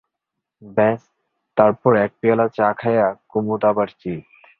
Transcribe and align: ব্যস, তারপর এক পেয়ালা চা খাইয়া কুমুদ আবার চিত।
ব্যস, 0.61 1.01
তারপর 1.57 1.91
এক 1.95 2.11
পেয়ালা 2.21 2.47
চা 2.57 2.67
খাইয়া 2.73 3.07
কুমুদ 3.29 3.61
আবার 3.65 3.87
চিত। 3.99 4.23